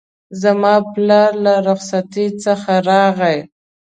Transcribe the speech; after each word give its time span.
زما 0.41 0.75
پلار 0.93 1.31
له 1.45 1.53
رخصتی 1.67 2.27
څخه 2.43 2.73
راغی 2.89 3.39